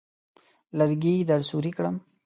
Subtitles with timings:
[0.77, 1.95] لرګي درسوري کړم.